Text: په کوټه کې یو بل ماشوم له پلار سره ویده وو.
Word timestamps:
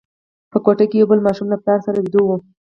په 0.51 0.57
کوټه 0.65 0.85
کې 0.89 0.95
یو 1.01 1.09
بل 1.11 1.19
ماشوم 1.27 1.47
له 1.49 1.57
پلار 1.63 1.79
سره 1.85 1.97
ویده 2.03 2.21
وو. 2.25 2.35